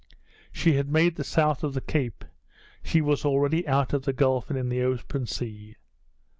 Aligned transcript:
She 0.51 0.73
had 0.73 0.89
made 0.89 1.15
the 1.15 1.23
south 1.23 1.63
of 1.63 1.75
the 1.75 1.79
cape. 1.79 2.25
She 2.81 3.01
was 3.01 3.23
already 3.23 3.67
out 3.67 3.93
of 3.93 4.01
the 4.03 4.13
gulf, 4.13 4.49
and 4.49 4.57
in 4.57 4.69
the 4.69 4.81
open 4.81 5.27
sea. 5.27 5.75